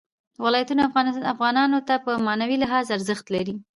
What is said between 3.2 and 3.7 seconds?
لري.